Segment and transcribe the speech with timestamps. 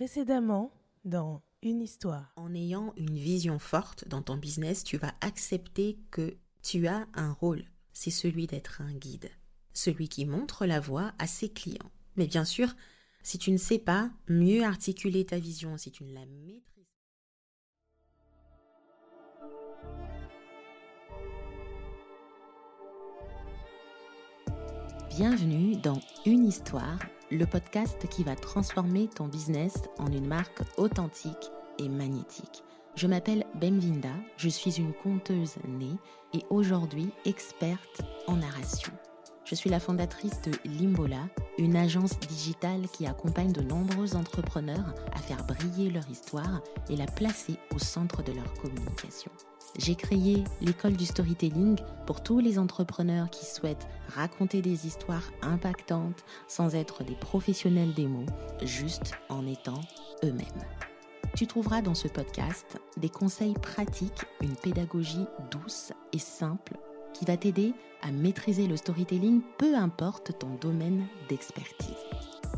[0.00, 0.72] Précédemment,
[1.04, 2.32] dans une histoire.
[2.36, 7.32] En ayant une vision forte dans ton business, tu vas accepter que tu as un
[7.32, 7.66] rôle.
[7.92, 9.28] C'est celui d'être un guide,
[9.74, 11.90] celui qui montre la voie à ses clients.
[12.16, 12.74] Mais bien sûr,
[13.22, 16.64] si tu ne sais pas mieux articuler ta vision, si tu ne la maîtrises
[25.10, 26.98] Bienvenue dans Une histoire,
[27.30, 32.64] le podcast qui va transformer ton business en une marque authentique et magnétique.
[32.96, 35.96] Je m'appelle Benvinda, je suis une conteuse née
[36.34, 38.92] et aujourd'hui experte en narration.
[39.50, 41.28] Je suis la fondatrice de Limbola,
[41.58, 47.06] une agence digitale qui accompagne de nombreux entrepreneurs à faire briller leur histoire et la
[47.06, 49.32] placer au centre de leur communication.
[49.76, 51.76] J'ai créé l'école du storytelling
[52.06, 58.06] pour tous les entrepreneurs qui souhaitent raconter des histoires impactantes sans être des professionnels des
[58.06, 58.26] mots,
[58.62, 59.80] juste en étant
[60.22, 60.46] eux-mêmes.
[61.34, 66.78] Tu trouveras dans ce podcast des conseils pratiques, une pédagogie douce et simple
[67.14, 71.96] qui va t'aider à maîtriser le storytelling, peu importe ton domaine d'expertise.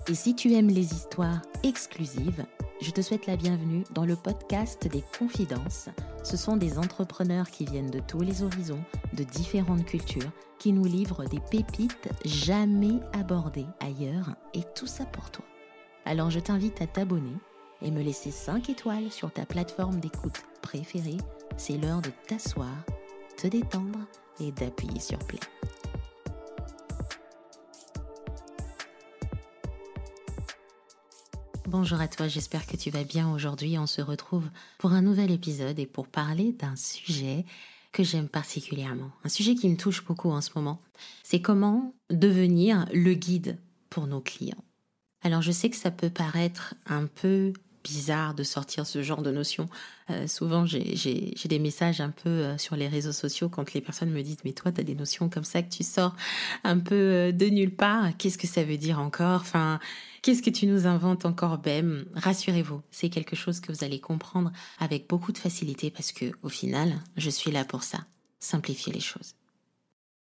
[0.08, 2.44] Et si tu aimes les histoires exclusives,
[2.80, 5.88] je te souhaite la bienvenue dans le podcast des confidences.
[6.24, 10.84] Ce sont des entrepreneurs qui viennent de tous les horizons, de différentes cultures, qui nous
[10.84, 15.44] livrent des pépites jamais abordées ailleurs, et tout ça pour toi.
[16.04, 17.36] Alors je t'invite à t'abonner
[17.82, 21.18] et me laisser 5 étoiles sur ta plateforme d'écoute préférée.
[21.56, 22.74] C'est l'heure de t'asseoir,
[23.42, 23.98] te détendre
[24.38, 25.40] et d'appuyer sur play.
[31.66, 33.76] Bonjour à toi, j'espère que tu vas bien aujourd'hui.
[33.78, 37.44] On se retrouve pour un nouvel épisode et pour parler d'un sujet
[37.90, 40.80] que j'aime particulièrement, un sujet qui me touche beaucoup en ce moment.
[41.24, 43.58] C'est comment devenir le guide
[43.90, 44.64] pour nos clients.
[45.22, 47.52] Alors je sais que ça peut paraître un peu
[47.82, 49.68] bizarre de sortir ce genre de notion.
[50.10, 54.10] Euh, souvent, j'ai des messages un peu euh, sur les réseaux sociaux quand les personnes
[54.10, 56.14] me disent Mais toi, tu as des notions comme ça que tu sors
[56.64, 58.16] un peu euh, de nulle part.
[58.18, 59.40] Qu'est-ce que ça veut dire encore?
[59.40, 59.80] Enfin,
[60.22, 64.52] qu'est-ce que tu nous inventes encore, Bem Rassurez-vous, c'est quelque chose que vous allez comprendre
[64.78, 67.98] avec beaucoup de facilité parce que, au final, je suis là pour ça
[68.38, 69.34] simplifier les choses.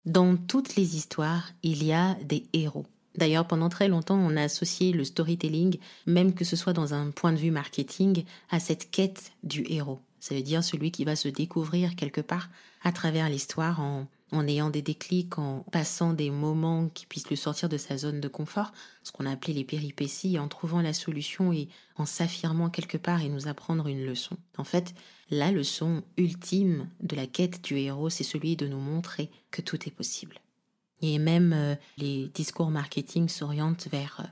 [0.06, 2.86] Dans toutes les histoires, il y a des héros
[3.16, 7.10] D'ailleurs, pendant très longtemps, on a associé le storytelling, même que ce soit dans un
[7.10, 10.00] point de vue marketing, à cette quête du héros.
[10.20, 12.48] Ça veut dire celui qui va se découvrir quelque part
[12.82, 17.36] à travers l'histoire en, en ayant des déclics, en passant des moments qui puissent le
[17.36, 18.72] sortir de sa zone de confort,
[19.02, 23.22] ce qu'on a appelé les péripéties, en trouvant la solution et en s'affirmant quelque part
[23.22, 24.36] et nous apprendre une leçon.
[24.58, 24.94] En fait,
[25.30, 29.88] la leçon ultime de la quête du héros, c'est celui de nous montrer que tout
[29.88, 30.40] est possible.
[31.02, 34.28] Et même euh, les discours marketing s'orientent vers euh,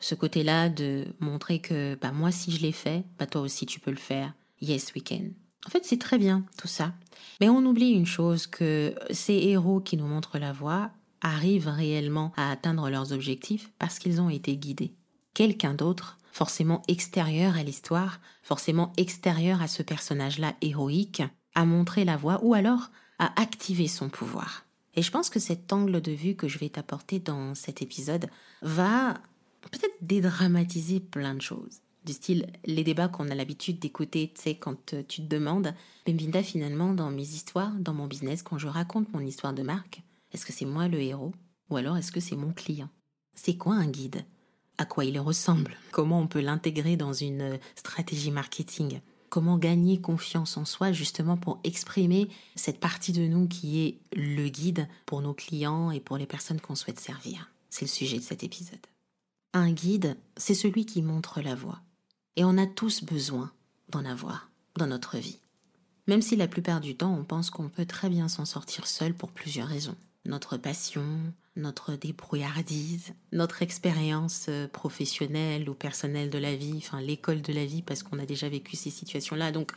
[0.00, 3.80] ce côté-là de montrer que bah, moi, si je l'ai fait, bah, toi aussi, tu
[3.80, 4.32] peux le faire.
[4.60, 5.30] Yes, we can.
[5.66, 6.92] En fait, c'est très bien tout ça.
[7.40, 10.90] Mais on oublie une chose, que ces héros qui nous montrent la voie
[11.20, 14.94] arrivent réellement à atteindre leurs objectifs parce qu'ils ont été guidés.
[15.34, 21.22] Quelqu'un d'autre, forcément extérieur à l'histoire, forcément extérieur à ce personnage-là héroïque,
[21.54, 24.65] a montré la voie ou alors a activé son pouvoir.
[24.96, 28.28] Et je pense que cet angle de vue que je vais t'apporter dans cet épisode
[28.62, 29.14] va
[29.60, 31.80] peut-être dédramatiser plein de choses.
[32.04, 35.74] Du style, les débats qu'on a l'habitude d'écouter, tu sais, quand euh, tu te demandes,
[36.06, 40.02] Benvinda, finalement, dans mes histoires, dans mon business, quand je raconte mon histoire de marque,
[40.32, 41.32] est-ce que c'est moi le héros
[41.68, 42.88] Ou alors est-ce que c'est mon client?
[43.34, 44.24] C'est quoi un guide?
[44.78, 45.76] À quoi il ressemble?
[45.90, 49.00] Comment on peut l'intégrer dans une euh, stratégie marketing?
[49.28, 54.48] Comment gagner confiance en soi justement pour exprimer cette partie de nous qui est le
[54.48, 57.50] guide pour nos clients et pour les personnes qu'on souhaite servir.
[57.70, 58.86] C'est le sujet de cet épisode.
[59.52, 61.80] Un guide, c'est celui qui montre la voie.
[62.36, 63.50] Et on a tous besoin
[63.88, 65.38] d'en avoir dans notre vie.
[66.06, 69.14] Même si la plupart du temps on pense qu'on peut très bien s'en sortir seul
[69.14, 69.96] pour plusieurs raisons
[70.28, 71.04] notre passion,
[71.56, 77.64] notre débrouillardise, notre expérience euh, professionnelle ou personnelle de la vie, enfin l'école de la
[77.64, 79.52] vie, parce qu'on a déjà vécu ces situations-là.
[79.52, 79.72] Donc,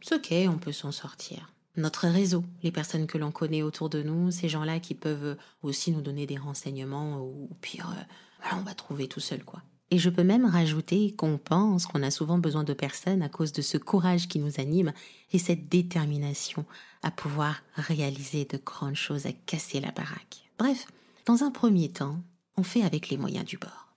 [0.00, 1.50] c'est ok, on peut s'en sortir.
[1.76, 5.90] Notre réseau, les personnes que l'on connaît autour de nous, ces gens-là qui peuvent aussi
[5.90, 9.62] nous donner des renseignements, ou, pire, euh, on va trouver tout seul, quoi.
[9.90, 13.52] Et je peux même rajouter qu'on pense qu'on a souvent besoin de personnes à cause
[13.52, 14.92] de ce courage qui nous anime
[15.32, 16.64] et cette détermination
[17.02, 20.50] à pouvoir réaliser de grandes choses, à casser la baraque.
[20.58, 20.88] Bref,
[21.26, 22.22] dans un premier temps,
[22.56, 23.94] on fait avec les moyens du bord.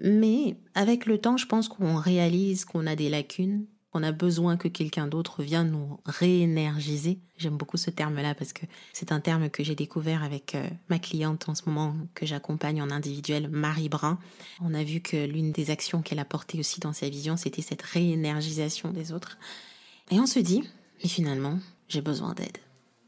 [0.00, 4.56] Mais avec le temps, je pense qu'on réalise qu'on a des lacunes, qu'on a besoin
[4.56, 7.20] que quelqu'un d'autre vienne nous réénergiser.
[7.36, 10.98] J'aime beaucoup ce terme-là parce que c'est un terme que j'ai découvert avec euh, ma
[10.98, 14.18] cliente en ce moment que j'accompagne en individuel, Marie Brun.
[14.60, 17.62] On a vu que l'une des actions qu'elle a portées aussi dans sa vision, c'était
[17.62, 19.38] cette réénergisation des autres.
[20.10, 20.64] Et on se dit,
[21.00, 22.58] mais finalement, j'ai besoin d'aide.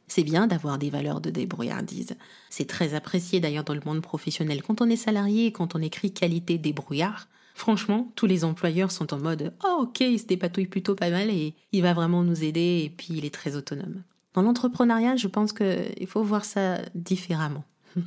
[0.09, 2.17] C'est bien d'avoir des valeurs de débrouillardise.
[2.49, 4.63] C'est très apprécié d'ailleurs dans le monde professionnel.
[4.63, 9.19] Quand on est salarié, quand on écrit qualité débrouillard, franchement, tous les employeurs sont en
[9.19, 12.83] mode Oh, ok, il se dépatouille plutôt pas mal et il va vraiment nous aider
[12.85, 14.03] et puis il est très autonome.
[14.35, 17.65] Dans l'entrepreneuriat, je pense qu'il faut voir ça différemment.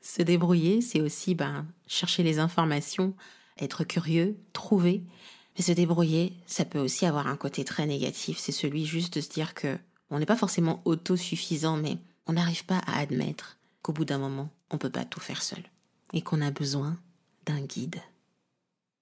[0.00, 3.14] se débrouiller, c'est aussi ben, chercher les informations,
[3.58, 5.02] être curieux, trouver.
[5.56, 8.38] Mais se débrouiller, ça peut aussi avoir un côté très négatif.
[8.38, 9.76] C'est celui juste de se dire que
[10.10, 14.50] on n'est pas forcément autosuffisant, mais on n'arrive pas à admettre qu'au bout d'un moment,
[14.70, 15.62] on ne peut pas tout faire seul
[16.12, 16.96] et qu'on a besoin
[17.46, 18.00] d'un guide.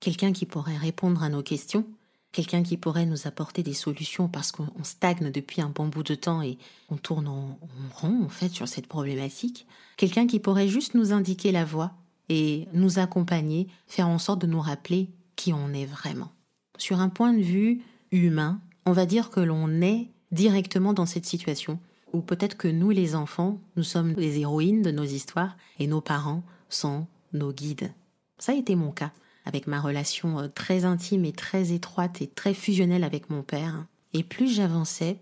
[0.00, 1.86] Quelqu'un qui pourrait répondre à nos questions,
[2.32, 6.14] quelqu'un qui pourrait nous apporter des solutions parce qu'on stagne depuis un bon bout de
[6.14, 6.58] temps et
[6.90, 7.58] on tourne en,
[7.94, 9.66] rond en fait sur cette problématique,
[9.96, 11.92] quelqu'un qui pourrait juste nous indiquer la voie
[12.28, 16.32] et nous accompagner, faire en sorte de nous rappeler qui on est vraiment.
[16.76, 21.25] Sur un point de vue humain, on va dire que l'on est directement dans cette
[21.25, 21.78] situation,
[22.12, 26.00] où peut-être que nous, les enfants, nous sommes les héroïnes de nos histoires et nos
[26.00, 27.92] parents sont nos guides.
[28.38, 29.12] Ça a été mon cas,
[29.44, 33.86] avec ma relation euh, très intime et très étroite et très fusionnelle avec mon père.
[34.12, 35.19] Et plus j'avançais,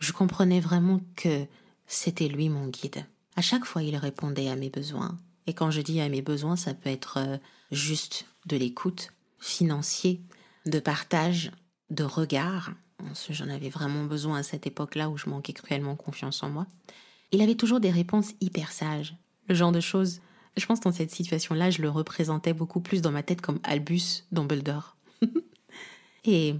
[0.00, 1.46] je comprenais vraiment que
[1.86, 3.06] c'était lui mon guide.
[3.36, 5.16] À chaque fois, il répondait à mes besoins.
[5.46, 7.36] Et quand je dis à mes besoins, ça peut être euh,
[7.70, 10.20] juste de l'écoute, financier,
[10.66, 11.52] de partage,
[11.90, 12.72] de regard,
[13.30, 16.66] J'en avais vraiment besoin à cette époque-là où je manquais cruellement confiance en moi.
[17.30, 19.16] Il avait toujours des réponses hyper sages.
[19.48, 20.20] Le genre de choses,
[20.56, 24.24] je pense dans cette situation-là, je le représentais beaucoup plus dans ma tête comme Albus
[24.32, 24.96] Dumbledore.
[26.24, 26.54] et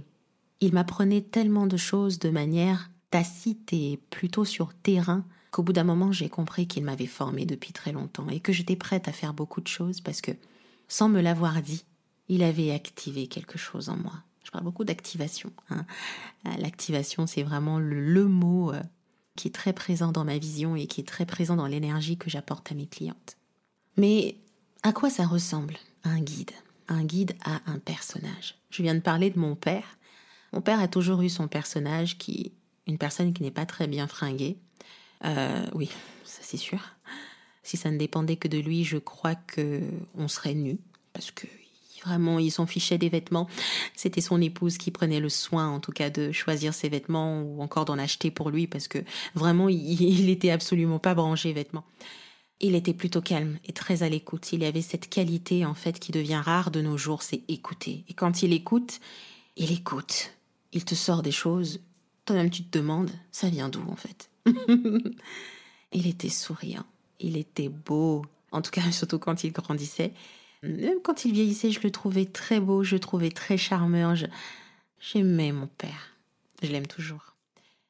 [0.59, 5.83] il m'apprenait tellement de choses de manière tacite et plutôt sur terrain qu'au bout d'un
[5.83, 9.33] moment j'ai compris qu'il m'avait formé depuis très longtemps et que j'étais prête à faire
[9.33, 10.31] beaucoup de choses parce que,
[10.87, 11.85] sans me l'avoir dit,
[12.29, 14.23] il avait activé quelque chose en moi.
[14.43, 15.51] Je parle beaucoup d'activation.
[15.69, 15.85] Hein.
[16.45, 18.81] Euh, l'activation, c'est vraiment le, mot euh,
[19.35, 22.29] qui est très présent dans ma vision et qui est très présent dans l'énergie que
[22.29, 23.37] j'apporte à mes clientes.
[23.97, 24.37] Mais
[24.83, 26.51] à quoi ça ressemble un guide?
[26.89, 28.55] Un guide a un personnage.
[28.69, 29.97] Je viens de parler de mon père.
[30.51, 32.51] Mon père a toujours eu son personnage qui,
[32.85, 34.57] une personne qui n'est pas très bien fringuée.
[35.23, 35.89] Euh, oui,
[36.25, 36.79] ça c'est sûr.
[37.63, 39.81] Si ça ne dépendait que de lui, je crois que
[40.15, 40.79] on serait nus
[41.13, 41.47] parce que
[42.05, 43.47] Vraiment, il s'en fichait des vêtements.
[43.95, 47.61] C'était son épouse qui prenait le soin, en tout cas, de choisir ses vêtements ou
[47.61, 48.99] encore d'en acheter pour lui parce que
[49.35, 51.85] vraiment, il, était absolument pas branché vêtements.
[52.59, 54.53] Il était plutôt calme et très à l'écoute.
[54.53, 58.03] Il avait cette qualité, en fait, qui devient rare de nos jours, c'est écouter.
[58.07, 58.99] Et quand il écoute,
[59.57, 60.31] il écoute.
[60.71, 61.81] Il te sort des choses.
[62.25, 64.29] Toi-même, tu te demandes, ça vient d'où, en fait?
[65.93, 66.85] il était souriant.
[67.19, 68.25] Il était beau.
[68.51, 70.13] En tout cas, surtout quand il grandissait.
[70.63, 74.15] Même quand il vieillissait, je le trouvais très beau, je le trouvais très charmeur.
[74.99, 76.15] J'aimais mon père.
[76.61, 77.35] Je l'aime toujours.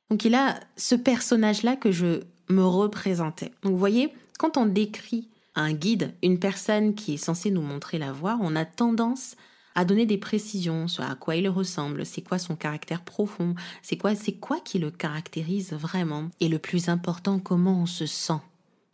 [0.10, 3.52] Donc il a ce personnage-là que je me représentais.
[3.62, 8.00] Donc vous voyez, quand on décrit un guide, une personne qui est censée nous montrer
[8.00, 9.36] la voie, on a tendance
[9.76, 13.98] à donner des précisions sur à quoi il ressemble, c'est quoi son caractère profond, c'est
[13.98, 18.40] quoi, c'est quoi qui le caractérise vraiment, et le plus important, comment on se sent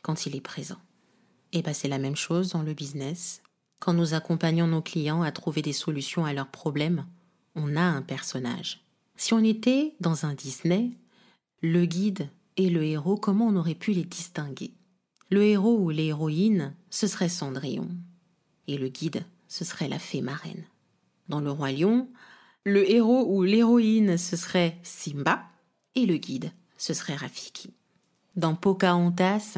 [0.02, 0.80] quand il est présent.
[1.52, 3.42] Et bien c'est la même chose dans le business,
[3.80, 7.06] quand nous accompagnons nos clients à trouver des solutions à leurs problèmes,
[7.56, 8.81] on a un personnage.
[9.15, 10.92] Si on était dans un Disney,
[11.62, 14.74] le guide et le héros, comment on aurait pu les distinguer?
[15.30, 17.89] Le héros ou l'héroïne, ce serait Cendrillon.
[18.68, 20.63] Et le guide, ce serait la fée marraine.
[21.27, 22.10] Dans le roi lion,
[22.63, 25.44] le héros ou l'héroïne, ce serait Simba.
[25.96, 27.74] Et le guide, ce serait Rafiki.
[28.36, 29.58] Dans Pocahontas,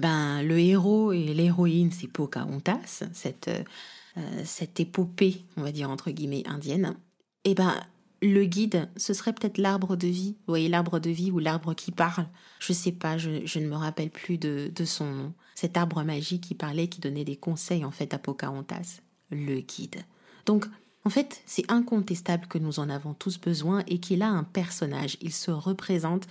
[0.00, 6.10] ben, le héros et l'héroïne, c'est Pocahontas, cette, euh, cette épopée, on va dire entre
[6.10, 6.96] guillemets, indienne.
[7.44, 7.74] Et ben,
[8.22, 10.36] le guide, ce serait peut-être l'arbre de vie.
[10.40, 12.26] Vous voyez, l'arbre de vie ou l'arbre qui parle.
[12.58, 15.32] Je sais pas, je, ne me rappelle plus de, de, son nom.
[15.54, 19.00] Cet arbre magique qui parlait, qui donnait des conseils en fait à Pocahontas.
[19.30, 20.04] Le guide.
[20.44, 20.66] Donc,
[21.04, 25.16] en fait, c'est incontestable que nous en avons tous besoin et qu'il a un personnage.
[25.20, 26.26] Il se représente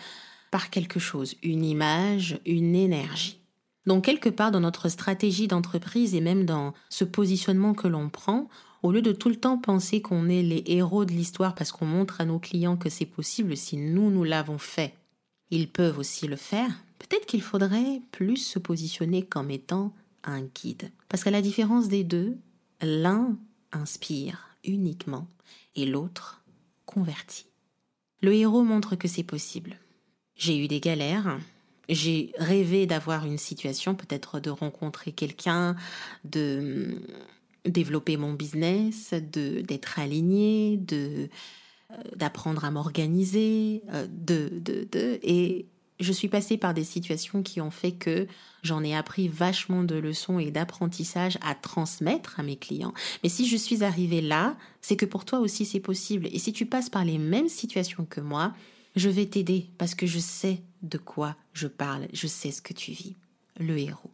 [0.51, 3.38] par quelque chose, une image, une énergie.
[3.89, 8.47] Donc quelque part dans notre stratégie d'entreprise et même dans ce positionnement que l'on prend,
[8.83, 11.87] au lieu de tout le temps penser qu'on est les héros de l'histoire parce qu'on
[11.87, 14.93] montre à nos clients que c'est possible si nous, nous l'avons fait,
[15.49, 16.69] ils peuvent aussi le faire,
[16.99, 19.91] peut-être qu'il faudrait plus se positionner comme étant
[20.23, 20.91] un guide.
[21.07, 22.37] Parce qu'à la différence des deux,
[22.83, 23.39] l'un
[23.71, 25.27] inspire uniquement
[25.75, 26.43] et l'autre
[26.85, 27.47] converti.
[28.21, 29.77] Le héros montre que c'est possible.
[30.35, 31.39] J'ai eu des galères,
[31.89, 35.75] j'ai rêvé d'avoir une situation, peut-être de rencontrer quelqu'un,
[36.23, 36.99] de hum,
[37.65, 41.29] développer mon business, de d'être aligné, de
[41.91, 45.65] euh, d'apprendre à m'organiser, euh, de, de, de, et
[45.99, 48.27] je suis passée par des situations qui ont fait que
[48.63, 52.93] j'en ai appris vachement de leçons et d'apprentissage à transmettre à mes clients.
[53.23, 56.27] Mais si je suis arrivée là, c'est que pour toi aussi c'est possible.
[56.31, 58.53] Et si tu passes par les mêmes situations que moi,
[58.95, 62.73] je vais t'aider parce que je sais de quoi je parle, je sais ce que
[62.73, 63.15] tu vis.
[63.59, 64.11] Le héros.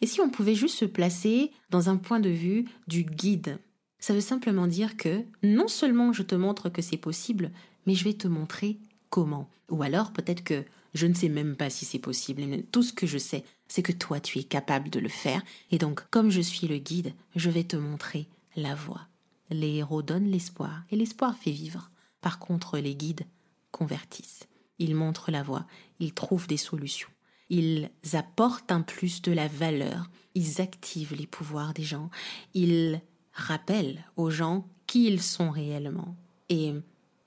[0.00, 3.58] Et si on pouvait juste se placer dans un point de vue du guide
[3.98, 7.50] Ça veut simplement dire que non seulement je te montre que c'est possible,
[7.86, 8.78] mais je vais te montrer
[9.10, 9.48] comment.
[9.70, 12.92] Ou alors peut-être que je ne sais même pas si c'est possible, mais tout ce
[12.92, 16.30] que je sais, c'est que toi tu es capable de le faire, et donc comme
[16.30, 19.06] je suis le guide, je vais te montrer la voie.
[19.50, 21.90] Les héros donnent l'espoir, et l'espoir fait vivre.
[22.20, 23.26] Par contre, les guides
[23.70, 24.48] convertissent.
[24.78, 25.66] Ils montrent la voie,
[26.00, 27.08] ils trouvent des solutions,
[27.48, 32.10] ils apportent un plus de la valeur, ils activent les pouvoirs des gens,
[32.54, 33.00] ils
[33.32, 36.16] rappellent aux gens qui ils sont réellement,
[36.48, 36.74] et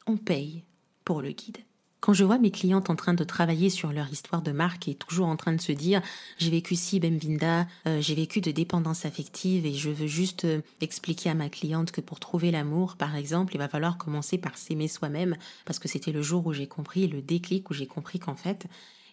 [0.07, 0.63] on paye
[1.03, 1.57] pour le guide.
[2.01, 4.95] Quand je vois mes clientes en train de travailler sur leur histoire de marque et
[4.95, 6.01] toujours en train de se dire
[6.37, 10.61] j'ai vécu si Bemvinda, euh, j'ai vécu de dépendance affective et je veux juste euh,
[10.79, 14.57] expliquer à ma cliente que pour trouver l'amour, par exemple, il va falloir commencer par
[14.57, 18.19] s'aimer soi-même parce que c'était le jour où j'ai compris, le déclic où j'ai compris
[18.19, 18.67] qu'en fait,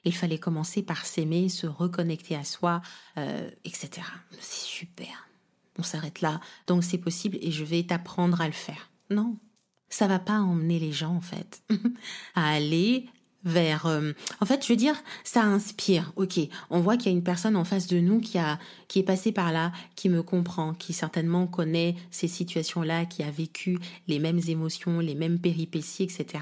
[0.04, 2.82] il fallait commencer par s'aimer, se reconnecter à soi,
[3.18, 4.06] euh, etc.
[4.38, 5.28] C'est super.
[5.78, 6.40] On s'arrête là.
[6.68, 8.90] Donc c'est possible et je vais t'apprendre à le faire.
[9.10, 9.36] Non,
[9.88, 11.62] ça va pas emmener les gens en fait
[12.34, 13.06] à aller
[13.44, 16.12] vers euh, en fait je veux dire ça inspire.
[16.16, 16.40] Ok
[16.70, 19.04] on voit qu'il y a une personne en face de nous qui a qui est
[19.04, 23.78] passée par là qui me comprend qui certainement connaît ces situations là qui a vécu
[24.08, 26.40] les mêmes émotions les mêmes péripéties etc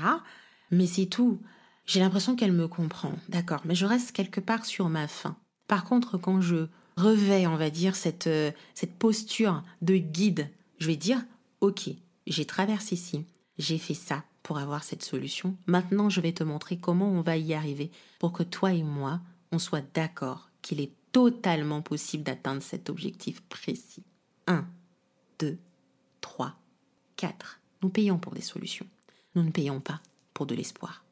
[0.70, 1.40] mais c'est tout.
[1.86, 3.12] J'ai l'impression qu'elle me comprend.
[3.28, 3.60] D'accord.
[3.64, 5.36] Mais je reste quelque part sur ma faim.
[5.68, 10.48] Par contre quand je revais on va dire cette euh, cette posture de guide
[10.78, 11.20] je vais dire
[11.60, 11.90] ok
[12.28, 13.24] j'ai traversé ici
[13.58, 15.56] j'ai fait ça pour avoir cette solution.
[15.66, 19.20] Maintenant, je vais te montrer comment on va y arriver pour que toi et moi,
[19.52, 24.02] on soit d'accord qu'il est totalement possible d'atteindre cet objectif précis.
[24.46, 24.66] 1,
[25.38, 25.56] 2,
[26.20, 26.54] 3,
[27.16, 27.60] 4.
[27.82, 28.86] Nous payons pour des solutions.
[29.34, 30.00] Nous ne payons pas
[30.32, 31.04] pour de l'espoir.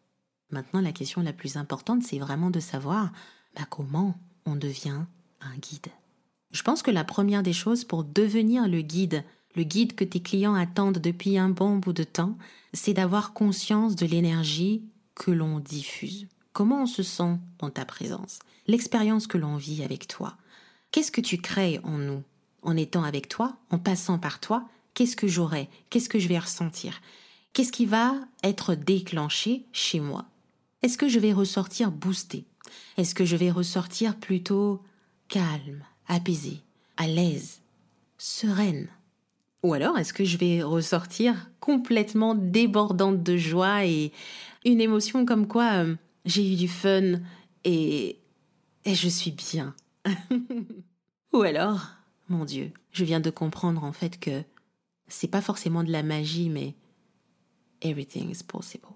[0.50, 3.12] Maintenant, la question la plus importante, c'est vraiment de savoir
[3.56, 5.04] bah, comment on devient
[5.40, 5.88] un guide.
[6.50, 10.20] Je pense que la première des choses pour devenir le guide le guide que tes
[10.20, 12.36] clients attendent depuis un bon bout de temps,
[12.72, 14.82] c'est d'avoir conscience de l'énergie
[15.14, 16.26] que l'on diffuse.
[16.52, 18.38] Comment on se sent dans ta présence?
[18.66, 20.36] L'expérience que l'on vit avec toi.
[20.90, 22.22] Qu'est-ce que tu crées en nous?
[22.62, 25.68] En étant avec toi, en passant par toi, qu'est-ce que j'aurai?
[25.90, 27.00] Qu'est-ce que je vais ressentir?
[27.52, 30.26] Qu'est-ce qui va être déclenché chez moi?
[30.82, 32.44] Est-ce que je vais ressortir boosté?
[32.96, 34.82] Est-ce que je vais ressortir plutôt
[35.28, 36.60] calme, apaisé,
[36.96, 37.60] à l'aise,
[38.18, 38.88] sereine?
[39.62, 44.12] Ou alors est-ce que je vais ressortir complètement débordante de joie et
[44.64, 47.20] une émotion comme quoi euh, j'ai eu du fun
[47.64, 48.18] et,
[48.84, 49.74] et je suis bien?
[51.32, 51.86] Ou alors,
[52.28, 54.42] mon Dieu, je viens de comprendre en fait que
[55.06, 56.74] c'est pas forcément de la magie, mais
[57.82, 58.88] everything is possible.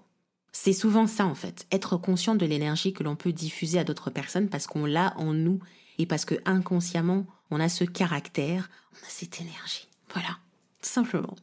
[0.51, 4.09] C'est souvent ça en fait, être conscient de l'énergie que l'on peut diffuser à d'autres
[4.09, 5.59] personnes parce qu'on l'a en nous
[5.97, 9.87] et parce que inconsciemment on a ce caractère, on a cette énergie.
[10.13, 10.37] Voilà
[10.81, 11.35] simplement.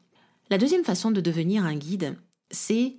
[0.50, 2.16] La deuxième façon de devenir un guide,
[2.50, 2.96] c'est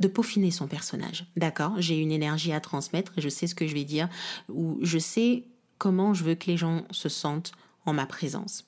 [0.00, 1.26] de peaufiner son personnage.
[1.36, 1.74] D'accord?
[1.78, 4.08] J'ai une énergie à transmettre et je sais ce que je vais dire
[4.48, 5.44] ou je sais
[5.78, 7.52] comment je veux que les gens se sentent
[7.86, 8.64] en ma présence.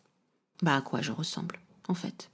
[0.62, 2.30] Bah à quoi je ressemble, en fait.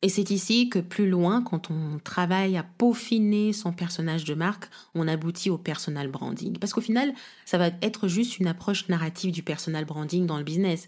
[0.00, 4.70] Et c'est ici que plus loin, quand on travaille à peaufiner son personnage de marque,
[4.94, 6.56] on aboutit au personal branding.
[6.58, 7.12] Parce qu'au final,
[7.44, 10.86] ça va être juste une approche narrative du personal branding dans le business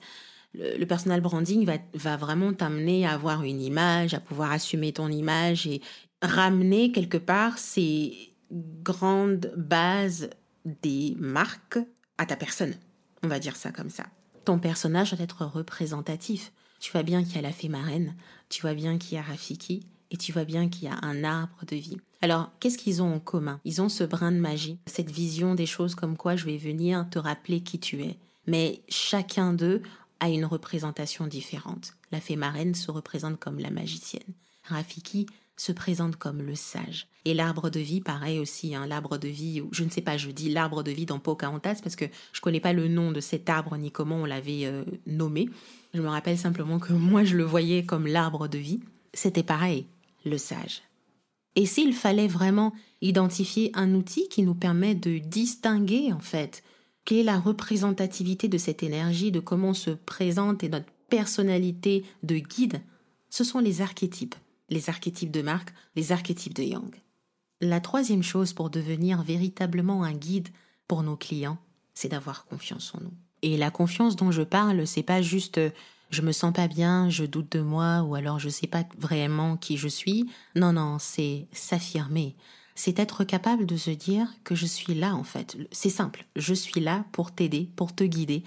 [0.55, 5.09] le, personal branding va, va vraiment t'amener à avoir une image, à pouvoir assumer ton
[5.09, 5.81] image et
[6.23, 10.31] ramener quelque part ces grandes bases
[10.83, 11.79] des marques
[12.19, 12.75] à ta personne.
[13.23, 14.07] On va dire ça comme ça.
[14.45, 16.53] Ton personnage doit être représentatif.
[16.81, 18.15] Tu vois bien qu'il y a la fée marraine,
[18.49, 21.25] tu vois bien qu'il y a Rafiki, et tu vois bien qu'il y a un
[21.25, 21.99] arbre de vie.
[22.23, 23.61] Alors, qu'est-ce qu'ils ont en commun?
[23.65, 27.07] Ils ont ce brin de magie, cette vision des choses comme quoi je vais venir
[27.11, 28.19] te rappeler qui tu es.
[28.47, 29.83] Mais chacun d'eux
[30.21, 31.95] a une représentation différente.
[32.13, 34.35] La fée marraine se représente comme la magicienne.
[34.65, 37.07] Rafiki se présente comme le sage.
[37.27, 40.31] Et l'arbre de vie, pareil aussi, hein, l'arbre de vie, je ne sais pas, je
[40.31, 43.51] dis l'arbre de vie dans Pocahontas parce que je connais pas le nom de cet
[43.51, 45.51] arbre ni comment on l'avait euh, nommé.
[45.93, 48.81] Je me rappelle simplement que moi je le voyais comme l'arbre de vie.
[49.13, 49.87] C'était pareil,
[50.25, 50.83] le sage.
[51.57, 52.73] Et s'il fallait vraiment
[53.03, 56.63] identifier un outil qui nous permet de distinguer, en fait,
[57.11, 62.81] la représentativité de cette énergie, de comment se présente et notre personnalité de guide,
[63.29, 64.37] ce sont les archétypes.
[64.69, 66.95] Les archétypes de Marc, les archétypes de Young.
[67.61, 70.49] La troisième chose pour devenir véritablement un guide
[70.87, 71.59] pour nos clients,
[71.93, 73.13] c'est d'avoir confiance en nous.
[73.43, 75.71] Et la confiance dont je parle, c'est pas juste euh,
[76.11, 79.57] je me sens pas bien, je doute de moi ou alors je sais pas vraiment
[79.57, 80.29] qui je suis.
[80.57, 82.35] Non, non, c'est s'affirmer.
[82.75, 85.57] C'est être capable de se dire que je suis là en fait.
[85.73, 88.43] C'est simple, je suis là pour t'aider, pour te guider.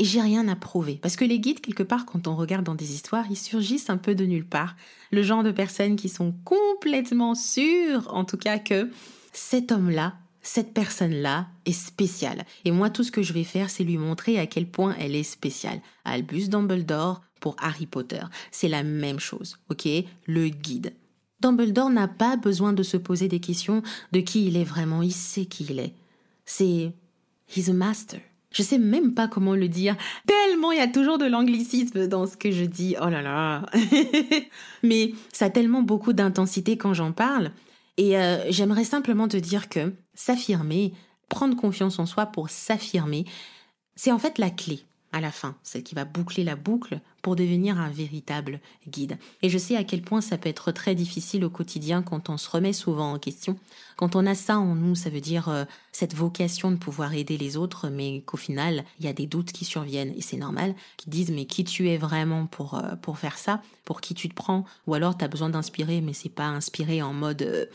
[0.00, 0.98] Et j'ai rien à prouver.
[1.02, 3.96] Parce que les guides, quelque part, quand on regarde dans des histoires, ils surgissent un
[3.96, 4.76] peu de nulle part.
[5.10, 8.90] Le genre de personnes qui sont complètement sûres, en tout cas, que
[9.32, 10.14] cet homme-là
[10.48, 12.44] cette personne-là est spéciale.
[12.64, 15.14] Et moi, tout ce que je vais faire, c'est lui montrer à quel point elle
[15.14, 15.80] est spéciale.
[16.04, 19.86] Albus Dumbledore pour Harry Potter, c'est la même chose, ok?
[20.26, 20.94] Le guide.
[21.40, 25.12] Dumbledore n'a pas besoin de se poser des questions de qui il est vraiment, il
[25.12, 25.94] sait qui il est.
[26.44, 26.92] C'est...
[27.54, 28.20] He's a master.
[28.50, 29.96] Je sais même pas comment le dire.
[30.26, 32.96] Tellement il y a toujours de l'anglicisme dans ce que je dis.
[33.00, 33.66] Oh là là.
[34.82, 37.52] Mais ça a tellement beaucoup d'intensité quand j'en parle.
[37.96, 40.92] Et euh, j'aimerais simplement te dire que s'affirmer,
[41.28, 43.24] prendre confiance en soi pour s'affirmer,
[43.96, 47.34] c'est en fait la clé à la fin, celle qui va boucler la boucle pour
[47.34, 49.18] devenir un véritable guide.
[49.42, 52.36] Et je sais à quel point ça peut être très difficile au quotidien quand on
[52.36, 53.58] se remet souvent en question.
[53.96, 57.38] Quand on a ça en nous, ça veut dire euh, cette vocation de pouvoir aider
[57.38, 60.74] les autres, mais qu'au final, il y a des doutes qui surviennent, et c'est normal,
[60.96, 64.28] qui disent mais qui tu es vraiment pour, euh, pour faire ça, pour qui tu
[64.28, 67.42] te prends, ou alors tu as besoin d'inspirer, mais c'est pas inspiré en mode...
[67.42, 67.66] Euh,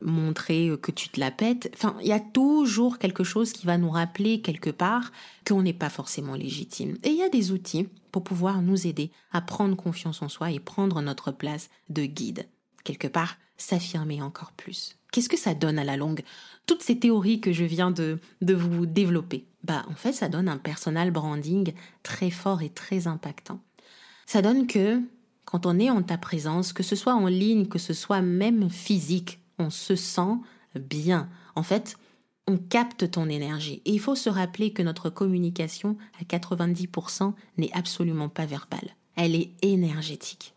[0.00, 1.70] montrer que tu te la pètes.
[1.74, 5.12] Enfin, il y a toujours quelque chose qui va nous rappeler quelque part
[5.46, 6.96] qu'on n'est pas forcément légitime.
[7.02, 10.50] Et il y a des outils pour pouvoir nous aider à prendre confiance en soi
[10.50, 12.46] et prendre notre place de guide.
[12.84, 14.96] Quelque part, s'affirmer encore plus.
[15.12, 16.22] Qu'est-ce que ça donne à la longue?
[16.66, 19.46] Toutes ces théories que je viens de, de vous développer.
[19.62, 21.72] Bah, en fait, ça donne un personal branding
[22.02, 23.60] très fort et très impactant.
[24.26, 25.00] Ça donne que
[25.44, 28.70] quand on est en ta présence, que ce soit en ligne, que ce soit même
[28.70, 30.38] physique, on se sent
[30.74, 31.28] bien.
[31.54, 31.96] En fait,
[32.46, 33.80] on capte ton énergie.
[33.84, 38.96] Et il faut se rappeler que notre communication, à 90%, n'est absolument pas verbale.
[39.16, 40.54] Elle est énergétique.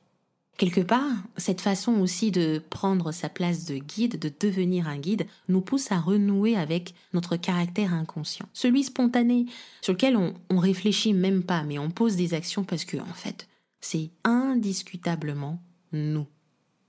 [0.58, 5.28] Quelque part, cette façon aussi de prendre sa place de guide, de devenir un guide,
[5.50, 8.50] nous pousse à renouer avec notre caractère inconscient.
[8.54, 9.45] Celui spontané,
[9.82, 13.48] sur lequel on, réfléchit même pas, mais on pose des actions parce que, en fait,
[13.82, 16.26] c'est indiscutablement nous.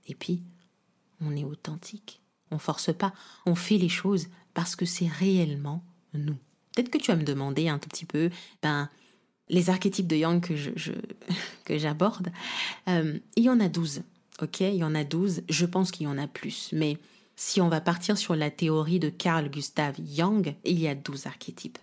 [0.07, 0.41] Et puis,
[1.21, 2.21] on est authentique.
[2.51, 3.13] On force pas,
[3.45, 6.37] on fait les choses parce que c'est réellement nous.
[6.73, 8.29] Peut-être que tu vas me demander un tout petit peu,
[8.61, 8.89] ben,
[9.49, 10.91] les archétypes de Yang que je,
[11.65, 12.31] que j'aborde,
[12.87, 14.03] euh, il y en a 12.
[14.41, 15.43] Ok, il y en a 12.
[15.49, 16.69] Je pense qu'il y en a plus.
[16.71, 16.97] Mais
[17.35, 21.27] si on va partir sur la théorie de Carl Gustav Jung, il y a 12
[21.27, 21.79] archétypes.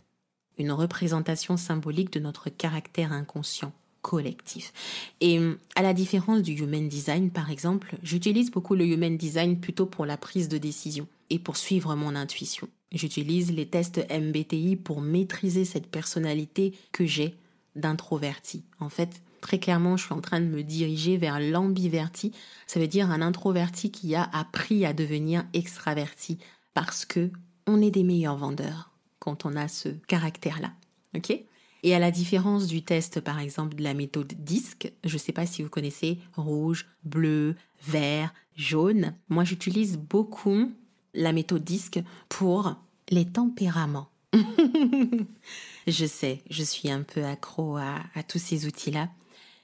[0.58, 3.72] Une représentation symbolique de notre caractère inconscient,
[4.06, 4.72] collectif.
[5.20, 5.40] Et
[5.74, 10.06] à la différence du human design, par exemple, j'utilise beaucoup le human design plutôt pour
[10.06, 12.68] la prise de décision et pour suivre mon intuition.
[12.92, 17.34] J'utilise les tests MBTI pour maîtriser cette personnalité que j'ai
[17.74, 18.62] d'introverti.
[18.78, 22.30] En fait, très clairement, je suis en train de me diriger vers l'ambiverti.
[22.68, 26.38] Ça veut dire un introverti qui a appris à devenir extraverti
[26.74, 27.32] parce que
[27.66, 30.70] on est des meilleurs vendeurs quand on a ce caractère-là.
[31.16, 31.44] OK?
[31.82, 35.32] Et à la différence du test, par exemple, de la méthode DISC, je ne sais
[35.32, 37.54] pas si vous connaissez rouge, bleu,
[37.86, 40.72] vert, jaune, moi j'utilise beaucoup
[41.14, 42.76] la méthode DISC pour
[43.10, 44.08] les tempéraments.
[45.86, 49.08] je sais, je suis un peu accro à, à tous ces outils-là,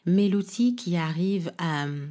[0.07, 2.07] mais l'outil qui arrive à euh,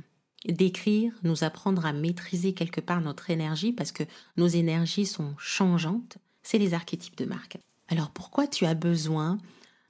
[0.46, 4.04] décrire, nous apprendre à maîtriser quelque part notre énergie, parce que
[4.38, 7.58] nos énergies sont changeantes, c'est les archétypes de marque.
[7.88, 9.38] Alors pourquoi tu as besoin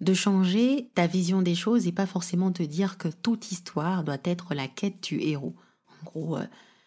[0.02, 4.18] de changer ta vision des choses et pas forcément te dire que toute histoire doit
[4.24, 5.56] être la quête du héros.
[5.88, 6.46] En gros, euh,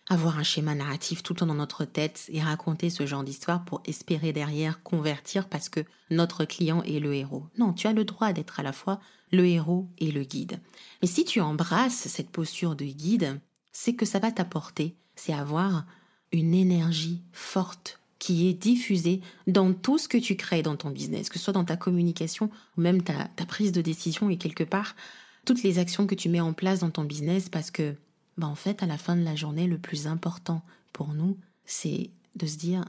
[0.09, 3.65] avoir un schéma narratif tout le temps dans notre tête et raconter ce genre d'histoire
[3.65, 7.47] pour espérer derrière convertir parce que notre client est le héros.
[7.57, 9.01] Non, tu as le droit d'être à la fois
[9.33, 10.61] le héros et le guide.
[11.01, 13.41] Mais si tu embrasses cette posture de guide,
[13.73, 15.87] c'est que ça va t'apporter, c'est avoir
[16.33, 21.29] une énergie forte qui est diffusé dans tout ce que tu crées dans ton business,
[21.29, 24.97] que ce soit dans ta communication ou même ta, prise de décision et quelque part
[25.45, 27.95] toutes les actions que tu mets en place dans ton business parce que,
[28.39, 30.63] bah en fait, à la fin de la journée, le plus important
[30.95, 32.87] pour nous, c'est de se dire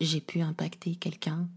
[0.00, 1.48] j'ai pu impacter quelqu'un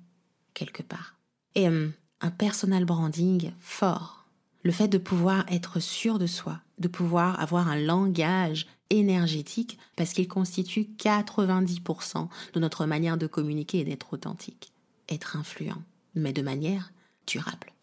[0.54, 1.16] quelque part.
[1.56, 1.90] Et euh,
[2.22, 4.25] un personal branding fort,
[4.66, 10.12] le fait de pouvoir être sûr de soi, de pouvoir avoir un langage énergétique, parce
[10.12, 14.74] qu'il constitue 90% de notre manière de communiquer et d'être authentique.
[15.08, 15.84] Être influent,
[16.16, 16.92] mais de manière
[17.28, 17.74] durable.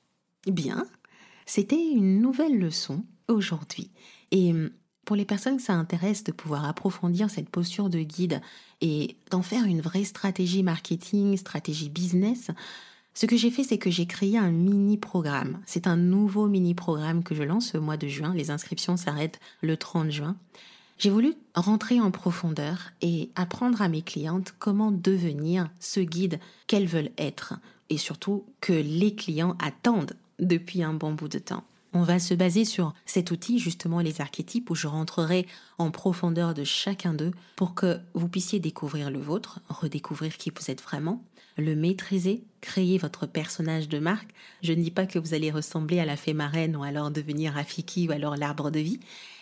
[0.49, 0.85] Bien,
[1.47, 3.93] c'était une nouvelle leçon aujourd'hui.
[4.33, 4.71] Et hum,
[5.05, 8.41] pour les personnes que ça intéresse de pouvoir approfondir cette posture de guide
[8.81, 12.51] et d'en faire une vraie stratégie marketing, stratégie business,
[13.15, 15.61] ce que j'ai fait, c'est que j'ai créé un mini-programme.
[15.67, 18.35] C'est un nouveau mini-programme que je lance au mois de juin.
[18.35, 20.37] Les inscriptions s'arrêtent le 30 juin.
[20.99, 26.87] J'ai voulu rentrer en profondeur et apprendre à mes clientes comment devenir ce guide qu'elles
[26.87, 27.55] veulent être
[27.91, 31.65] et surtout que les clients attendent depuis un bon bout de temps.
[31.95, 36.55] On va se baser sur cet outil, justement les archétypes, où je rentrerai en profondeur
[36.55, 41.23] de chacun d'eux pour que vous puissiez découvrir le vôtre, redécouvrir qui vous êtes vraiment,
[41.59, 44.31] le maîtriser, créer votre personnage de marque.
[44.63, 47.53] Je ne dis pas que vous allez ressembler à la fée marraine ou alors devenir
[47.53, 49.01] Rafiki ou alors l'arbre de vie,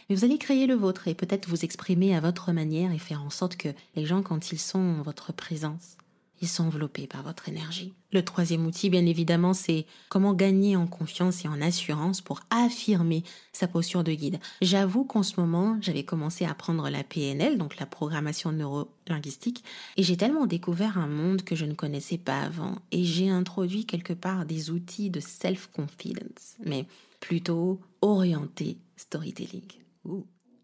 [0.09, 3.23] mais vous allez créer le vôtre et peut-être vous exprimer à votre manière et faire
[3.23, 5.97] en sorte que les gens, quand ils sont en votre présence,
[6.41, 7.95] ils sont enveloppés par votre énergie.
[8.13, 13.23] Le troisième outil, bien évidemment, c'est comment gagner en confiance et en assurance pour affirmer
[13.53, 14.41] sa posture de guide.
[14.63, 19.63] J'avoue qu'en ce moment, j'avais commencé à apprendre la PNL, donc la programmation neuro-linguistique,
[19.97, 23.87] et j'ai tellement découvert un monde que je ne connaissais pas avant, et j'ai introduit
[23.87, 26.87] quelque part des outils de self-confidence, mais
[27.21, 29.63] plutôt orientés storytelling.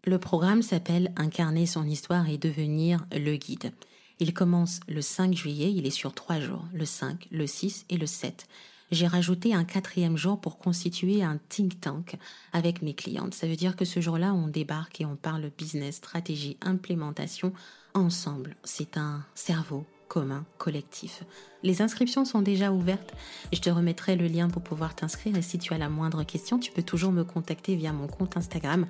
[0.03, 3.71] Le programme s'appelle Incarner son histoire et devenir le guide.
[4.19, 7.97] Il commence le 5 juillet, il est sur trois jours, le 5, le 6 et
[7.97, 8.47] le 7.
[8.89, 12.15] J'ai rajouté un quatrième jour pour constituer un think tank
[12.53, 13.33] avec mes clientes.
[13.33, 17.53] Ça veut dire que ce jour-là, on débarque et on parle business, stratégie, implémentation
[17.93, 18.55] ensemble.
[18.63, 21.23] C'est un cerveau commun, collectif.
[21.63, 23.13] Les inscriptions sont déjà ouvertes.
[23.51, 26.59] Je te remettrai le lien pour pouvoir t'inscrire et si tu as la moindre question,
[26.59, 28.85] tu peux toujours me contacter via mon compte Instagram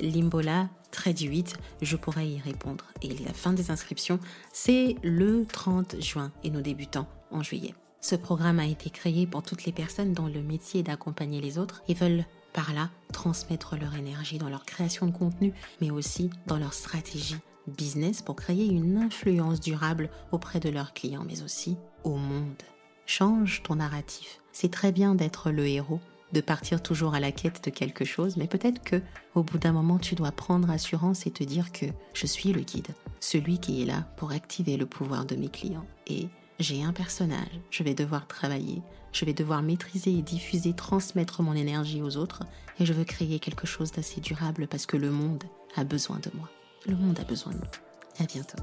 [0.00, 0.68] limbola
[1.04, 1.56] 8.
[1.82, 2.84] Je pourrai y répondre.
[3.02, 4.18] Et la fin des inscriptions,
[4.52, 7.74] c'est le 30 juin et nous débutons en juillet.
[8.00, 11.58] Ce programme a été créé pour toutes les personnes dont le métier est d'accompagner les
[11.58, 16.30] autres et veulent par là transmettre leur énergie dans leur création de contenu, mais aussi
[16.46, 17.36] dans leur stratégie
[17.68, 22.62] business pour créer une influence durable auprès de leurs clients, mais aussi au monde.
[23.06, 24.40] Change ton narratif.
[24.52, 26.00] C'est très bien d'être le héros,
[26.32, 29.00] de partir toujours à la quête de quelque chose, mais peut-être que
[29.34, 32.60] au bout d'un moment, tu dois prendre assurance et te dire que je suis le
[32.60, 32.88] guide,
[33.20, 35.86] celui qui est là pour activer le pouvoir de mes clients.
[36.06, 36.28] Et
[36.58, 41.54] j'ai un personnage, je vais devoir travailler, je vais devoir maîtriser et diffuser, transmettre mon
[41.54, 42.42] énergie aux autres,
[42.78, 45.44] et je veux créer quelque chose d'assez durable parce que le monde
[45.76, 46.50] a besoin de moi.
[46.86, 48.24] Le monde a besoin de nous.
[48.24, 48.58] À bientôt.